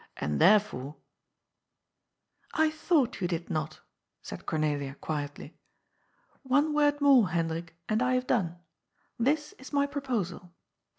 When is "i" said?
2.65-2.71, 8.01-8.15